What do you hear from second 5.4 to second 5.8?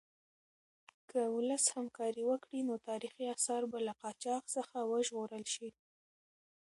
شي.